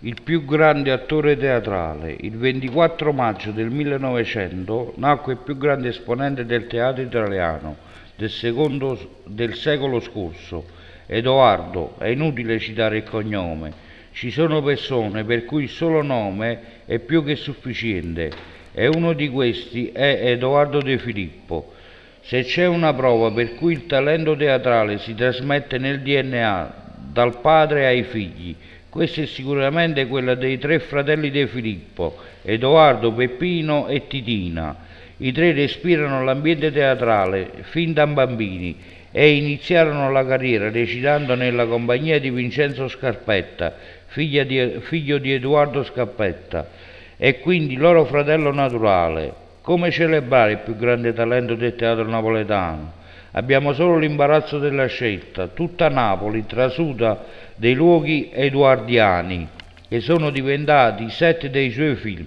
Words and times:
il 0.00 0.22
più 0.22 0.44
grande 0.44 0.92
attore 0.92 1.36
teatrale. 1.36 2.16
Il 2.20 2.36
24 2.36 3.12
maggio 3.12 3.50
del 3.50 3.70
1900 3.70 4.94
nacque 4.96 5.32
il 5.32 5.38
più 5.38 5.56
grande 5.56 5.88
esponente 5.88 6.46
del 6.46 6.68
teatro 6.68 7.02
italiano 7.02 7.76
del, 8.14 8.30
secondo, 8.30 9.22
del 9.26 9.54
secolo 9.54 9.98
scorso, 10.00 10.66
Edoardo. 11.06 11.96
È 11.98 12.06
inutile 12.06 12.60
citare 12.60 12.98
il 12.98 13.04
cognome. 13.04 13.86
Ci 14.12 14.30
sono 14.30 14.62
persone 14.62 15.24
per 15.24 15.44
cui 15.44 15.64
il 15.64 15.68
solo 15.68 16.02
nome 16.02 16.60
è 16.86 16.98
più 16.98 17.24
che 17.24 17.34
sufficiente 17.34 18.30
e 18.72 18.86
uno 18.86 19.12
di 19.12 19.28
questi 19.28 19.90
è 19.90 20.30
Edoardo 20.30 20.80
De 20.80 20.98
Filippo. 20.98 21.72
Se 22.20 22.44
c'è 22.44 22.66
una 22.66 22.92
prova 22.94 23.32
per 23.32 23.54
cui 23.54 23.72
il 23.72 23.86
talento 23.86 24.36
teatrale 24.36 24.98
si 24.98 25.14
trasmette 25.14 25.78
nel 25.78 26.02
DNA 26.02 26.86
dal 27.10 27.40
padre 27.40 27.86
ai 27.86 28.02
figli, 28.02 28.54
questa 28.90 29.20
è 29.22 29.26
sicuramente 29.26 30.06
quella 30.06 30.34
dei 30.34 30.58
tre 30.58 30.78
fratelli 30.78 31.30
De 31.30 31.46
Filippo, 31.46 32.16
Edoardo, 32.42 33.12
Peppino 33.12 33.86
e 33.86 34.06
Titina. 34.06 34.86
I 35.18 35.32
tre 35.32 35.52
respirano 35.52 36.24
l'ambiente 36.24 36.72
teatrale 36.72 37.50
fin 37.62 37.92
da 37.92 38.06
bambini 38.06 38.76
e 39.10 39.36
iniziarono 39.36 40.10
la 40.10 40.24
carriera 40.24 40.70
recitando 40.70 41.34
nella 41.34 41.66
compagnia 41.66 42.18
di 42.18 42.30
Vincenzo 42.30 42.88
Scarpetta, 42.88 43.74
di, 44.14 44.76
figlio 44.80 45.18
di 45.18 45.32
Edoardo 45.32 45.82
Scarpetta, 45.84 46.68
e 47.16 47.40
quindi 47.40 47.76
loro 47.76 48.04
fratello 48.04 48.52
naturale. 48.52 49.46
Come 49.60 49.90
celebrare 49.90 50.52
il 50.52 50.58
più 50.58 50.76
grande 50.76 51.12
talento 51.12 51.54
del 51.54 51.74
teatro 51.76 52.08
napoletano? 52.08 52.97
Abbiamo 53.38 53.72
solo 53.72 53.98
l'imbarazzo 53.98 54.58
della 54.58 54.86
scelta. 54.86 55.46
Tutta 55.46 55.88
Napoli 55.88 56.44
trasuda 56.44 57.24
dei 57.54 57.74
luoghi 57.74 58.30
edoardiani 58.32 59.46
che 59.86 60.00
sono 60.00 60.30
diventati 60.30 61.08
sette 61.08 61.48
dei 61.48 61.70
suoi 61.70 61.94
film. 61.94 62.26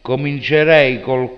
Comincerei 0.00 1.02
col 1.02 1.34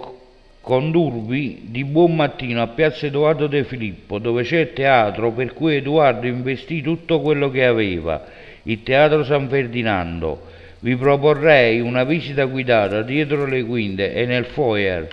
condurvi 0.61 1.63
di 1.65 1.85
buon 1.85 2.15
mattino 2.15 2.63
a 2.63 2.69
Piazza 2.69 3.07
Edoardo 3.07 3.49
De 3.49 3.65
Filippo, 3.65 4.21
dove 4.21 4.45
c'è 4.45 4.61
il 4.61 4.73
teatro 4.73 5.33
per 5.33 5.55
cui 5.55 5.75
Edoardo 5.75 6.29
investì 6.29 6.81
tutto 6.81 7.21
quello 7.21 7.51
che 7.51 7.65
aveva, 7.65 8.27
il 8.63 8.85
Teatro 8.85 9.25
San 9.25 9.49
Ferdinando. 9.49 10.47
Vi 10.79 10.95
proporrei 10.95 11.81
una 11.81 12.05
visita 12.05 12.45
guidata 12.45 13.03
dietro 13.03 13.45
le 13.45 13.65
quinte 13.65 14.15
e 14.15 14.25
nel 14.25 14.45
foyer 14.45 15.09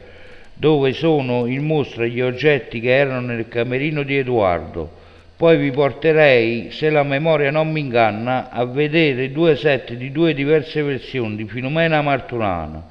dove 0.58 0.94
sono 0.94 1.46
in 1.48 1.66
mostra 1.66 2.06
gli 2.06 2.22
oggetti 2.22 2.80
che 2.80 2.96
erano 2.96 3.28
nel 3.28 3.48
camerino 3.50 4.04
di 4.04 4.18
Edoardo. 4.18 5.04
Poi 5.36 5.58
vi 5.58 5.70
porterei, 5.70 6.72
se 6.72 6.90
la 6.90 7.04
memoria 7.04 7.52
non 7.52 7.70
mi 7.70 7.82
inganna, 7.82 8.50
a 8.50 8.64
vedere 8.64 9.34
due 9.34 9.58
set 9.58 9.92
di 9.94 10.10
due 10.12 10.34
diverse 10.34 10.82
versioni 10.82 11.36
di 11.36 11.46
Filomena 11.46 12.02
Marturana. 12.02 12.82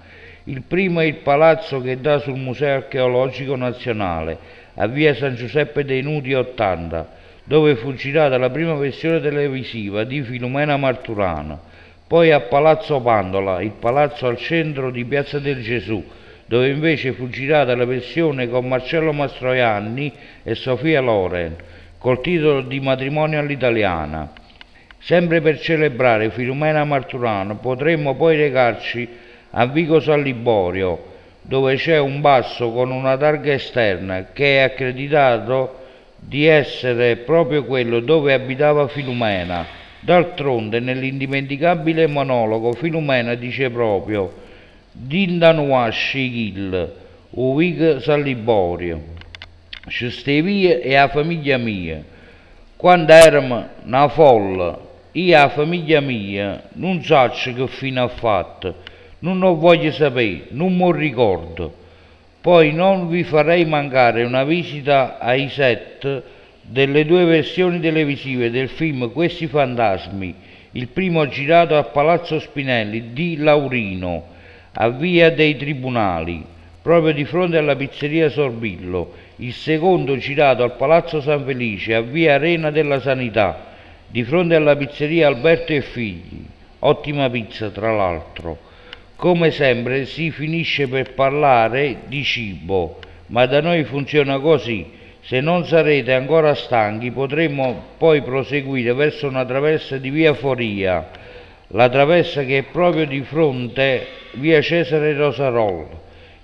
Il 0.45 0.61
primo 0.61 1.01
è 1.01 1.05
il 1.05 1.17
palazzo 1.17 1.81
che 1.81 1.99
dà 2.03 2.19
sul 2.19 2.37
Museo 2.37 2.77
Archeologico 2.77 3.57
Nazionale, 3.57 4.37
a 4.75 4.87
via 4.87 5.15
San 5.15 5.37
Giuseppe 5.37 5.87
dei 5.87 6.03
Nudi 6.03 6.35
80, 6.35 7.09
dove 7.45 7.77
fu 7.77 7.95
girata 7.95 8.37
la 8.37 8.51
prima 8.51 8.75
versione 8.75 9.23
televisiva 9.23 10.05
di 10.05 10.21
Filomena 10.21 10.77
Marturana. 10.77 11.59
Poi 12.07 12.31
a 12.31 12.41
Palazzo 12.41 13.01
Pandola, 13.01 13.63
il 13.63 13.73
palazzo 13.73 14.27
al 14.27 14.37
centro 14.37 14.91
di 14.91 15.07
Piazza 15.07 15.39
del 15.39 15.63
Gesù, 15.63 16.05
dove 16.47 16.69
invece 16.69 17.13
fu 17.13 17.29
girata 17.29 17.75
la 17.75 17.85
versione 17.85 18.49
con 18.49 18.69
Marcello 18.69 19.13
Mastroianni 19.13 20.13
e 20.43 20.55
Sofia 20.55 21.01
Loren, 21.01 21.57
col 21.99 22.21
titolo 22.21 22.61
di 22.61 22.81
Matrimonio 22.81 23.39
all'italiana. 23.39 24.31
Sempre 24.99 25.41
per 25.41 25.59
celebrare 25.61 26.31
Filomena 26.31 26.85
Marturano 26.85 27.57
potremmo 27.57 28.15
poi 28.15 28.37
recarci 28.37 29.09
a 29.51 29.67
Vico 29.67 30.01
San 30.01 30.23
Liborio, 30.23 31.13
dove 31.43 31.77
c'è 31.77 31.99
un 31.99 32.21
basso 32.21 32.71
con 32.73 32.91
una 32.91 33.17
targa 33.17 33.53
esterna 33.53 34.29
che 34.33 34.59
è 34.59 34.61
accreditato 34.63 35.83
di 36.19 36.47
essere 36.47 37.17
proprio 37.17 37.65
quello 37.65 38.01
dove 38.01 38.33
abitava 38.33 38.89
Filumena. 38.89 39.67
D'altronde, 40.01 40.81
nell'indimenticabile 40.81 42.07
monologo, 42.07 42.73
Filumena 42.73 43.35
dice 43.35 43.71
proprio 43.71 44.43
Dindanuascigil, 44.97 46.93
Uvig 47.31 47.99
Saliborio, 47.99 49.03
Scestevia 49.89 50.79
e 50.79 50.95
a 50.95 51.09
famiglia 51.09 51.57
mia. 51.57 52.01
Quando 52.77 53.13
eravamo 53.13 53.67
una 53.87 54.07
folla, 54.07 54.79
io 55.11 55.37
e 55.37 55.37
la 55.37 55.49
famiglia 55.49 55.99
mia, 56.01 56.63
non 56.75 57.03
so 57.03 57.29
che 57.29 57.67
fine 57.67 57.99
ha 57.99 58.07
fatto, 58.07 58.77
non 59.19 59.41
lo 59.41 59.57
voglio 59.57 59.91
sapere, 59.91 60.45
non 60.51 60.77
mi 60.77 60.93
ricordo. 60.93 61.75
Poi 62.41 62.73
non 62.73 63.09
vi 63.09 63.25
farei 63.25 63.65
mancare 63.65 64.23
una 64.23 64.45
visita 64.45 65.19
ai 65.19 65.49
set 65.49 66.23
delle 66.61 67.05
due 67.05 67.25
versioni 67.25 67.81
televisive 67.81 68.49
del 68.49 68.69
film 68.69 69.11
Questi 69.11 69.49
fantasmi, 69.49 70.33
il 70.71 70.87
primo 70.87 71.27
girato 71.27 71.77
a 71.77 71.83
Palazzo 71.83 72.39
Spinelli 72.39 73.13
di 73.13 73.39
Laurino 73.39 74.34
a 74.77 74.89
via 74.89 75.31
dei 75.31 75.57
Tribunali, 75.57 76.45
proprio 76.83 77.13
di 77.13 77.25
fronte 77.25 77.57
alla 77.57 77.77
pizzeria 77.77 78.29
Sorbillo, 78.29 79.13
il 79.37 79.53
secondo 79.53 80.17
girato 80.17 80.63
al 80.63 80.77
Palazzo 80.77 81.21
San 81.21 81.45
Felice, 81.45 81.95
a 81.95 82.01
via 82.01 82.35
Arena 82.35 82.71
della 82.71 83.01
Sanità, 83.01 83.73
di 84.09 84.25
fronte 84.25 84.55
alla 84.55 84.77
pizzeria 84.77 85.29
Alberto 85.29 85.73
e 85.73 85.81
Figli. 85.81 86.45
Ottima 86.81 87.31
pizza, 87.31 87.71
tra 87.71 87.93
l'altro. 87.93 88.59
Come 89.17 89.51
sempre 89.51 90.07
si 90.07 90.31
finisce 90.31 90.89
per 90.89 91.15
parlare 91.15 92.03
di 92.09 92.23
cibo, 92.25 92.99
ma 93.29 93.47
da 93.47 93.61
noi 93.61 93.85
funziona 93.85 94.39
così. 94.39 95.03
Se 95.21 95.41
non 95.41 95.65
sarete 95.65 96.13
ancora 96.13 96.55
stanchi 96.55 97.11
potremmo 97.11 97.83
poi 97.97 98.21
proseguire 98.23 98.93
verso 98.93 99.27
una 99.27 99.45
traversa 99.45 99.97
di 99.97 100.11
via 100.11 100.35
Foria, 100.35 101.09
la 101.75 101.89
traversa 101.89 102.45
che 102.45 102.59
è 102.59 102.63
proprio 102.63 103.05
di 103.05 103.23
fronte 103.23 104.07
via 104.35 104.61
Cesare 104.61 105.13
Rosarol, 105.15 105.87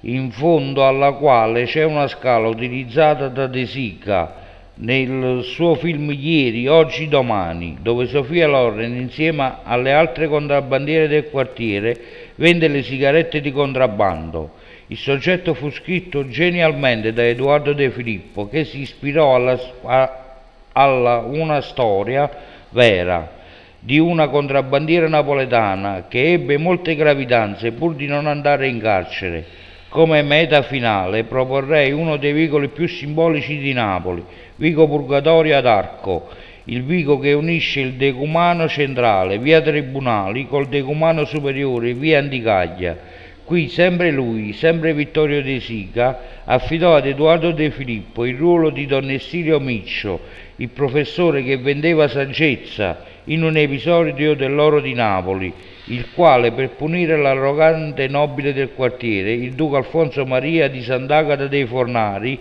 in 0.01 0.33
fondo 0.33 0.85
alla 0.85 1.13
quale 1.13 1.65
c'è 1.65 1.85
una 1.85 2.09
scala 2.09 2.49
utilizzata 2.49 3.29
da 3.29 3.47
De 3.47 3.65
Sica 3.65 4.39
nel 4.75 5.43
suo 5.45 5.77
film 5.77 6.11
Ieri, 6.11 6.67
Oggi, 6.67 7.07
Domani, 7.07 7.77
dove 7.81 8.07
Sofia 8.07 8.49
Loren 8.49 8.97
insieme 8.97 9.59
alle 9.63 9.93
altre 9.93 10.27
contrabbandiere 10.27 11.07
del 11.07 11.31
quartiere 11.31 11.97
vende 12.37 12.67
le 12.67 12.83
sigarette 12.83 13.41
di 13.41 13.53
contrabbando. 13.53 14.55
Il 14.89 14.97
soggetto 14.97 15.55
fu 15.55 15.71
scritto 15.71 16.29
genialmente 16.29 17.13
da 17.13 17.25
Edoardo 17.25 17.73
De 17.73 17.91
Filippo 17.91 18.49
che 18.49 18.65
si 18.65 18.81
ispirò 18.81 19.37
alla, 19.37 19.57
a, 19.85 20.25
alla 20.73 21.19
una 21.19 21.61
storia 21.61 22.29
vera 22.71 23.39
di 23.81 23.99
una 23.99 24.29
contrabbandiera 24.29 25.09
napoletana 25.09 26.05
che 26.07 26.33
ebbe 26.33 26.59
molte 26.59 26.95
gravidanze 26.95 27.73
pur 27.73 27.95
di 27.95 28.07
non 28.07 28.27
andare 28.27 28.69
in 28.69 28.79
carcere. 28.79 29.45
Come 29.89 30.23
meta 30.23 30.63
finale 30.63 31.25
proporrei 31.25 31.91
uno 31.91 32.17
dei 32.17 32.33
vicoli 32.33 32.69
più 32.69 32.87
simbolici 32.87 33.59
di 33.59 33.73
Napoli, 33.73 34.23
Vico 34.57 34.87
Purgatorio 34.87 35.57
ad 35.57 35.67
Arco, 35.67 36.29
il 36.65 36.85
vico 36.85 37.19
che 37.19 37.33
unisce 37.33 37.81
il 37.81 37.95
decumano 37.95 38.69
centrale, 38.69 39.39
via 39.39 39.61
Tribunali, 39.61 40.47
col 40.47 40.69
decumano 40.69 41.25
superiore, 41.25 41.95
via 41.95 42.19
Anticaglia. 42.19 43.19
Qui 43.51 43.69
sempre 43.69 44.13
lui, 44.13 44.53
sempre 44.53 44.95
Vittorio 44.95 45.43
De 45.43 45.59
Sica, 45.59 46.45
affidò 46.45 46.95
ad 46.95 47.05
Edoardo 47.05 47.51
De 47.51 47.73
Filippo 47.73 48.25
il 48.25 48.37
ruolo 48.37 48.71
di 48.71 48.87
Don 48.87 49.11
Estilio 49.11 49.59
Miccio, 49.59 50.21
il 50.55 50.69
professore 50.69 51.43
che 51.43 51.57
vendeva 51.57 52.07
saggezza 52.07 53.05
in 53.25 53.43
un 53.43 53.57
episodio 53.57 54.37
dell'oro 54.37 54.81
di 54.81 54.95
Napoli, 54.95 55.53
il 55.87 56.13
quale 56.15 56.53
per 56.53 56.71
punire 56.77 57.17
l'arrogante 57.17 58.07
nobile 58.07 58.53
del 58.53 58.71
quartiere, 58.73 59.33
il 59.33 59.55
duca 59.55 59.79
Alfonso 59.79 60.25
Maria 60.25 60.69
di 60.69 60.81
Sant'Agata 60.81 61.49
dei 61.49 61.67
Fornari, 61.67 62.39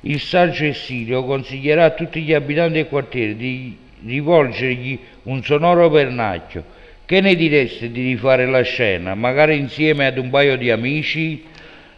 il 0.00 0.18
saggio 0.18 0.64
Essilio 0.64 1.22
consiglierà 1.22 1.84
a 1.84 1.90
tutti 1.90 2.22
gli 2.22 2.32
abitanti 2.32 2.72
del 2.72 2.88
quartiere 2.88 3.36
di 3.36 3.76
rivolgergli 4.04 4.98
un 5.22 5.44
sonoro 5.44 5.88
pernacchio. 5.88 6.78
Che 7.10 7.20
ne 7.20 7.34
direste 7.34 7.90
di 7.90 8.02
rifare 8.02 8.46
la 8.46 8.62
scena, 8.62 9.16
magari 9.16 9.58
insieme 9.58 10.06
ad 10.06 10.16
un 10.16 10.30
paio 10.30 10.56
di 10.56 10.70
amici 10.70 11.42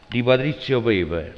di 0.09 0.23
Patrizio 0.23 0.81
Pepe? 0.81 1.35